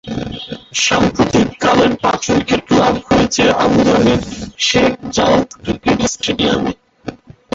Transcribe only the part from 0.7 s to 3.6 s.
সাম্প্রতিককালের পাঁচ-উইকেট লাভ হয়েছে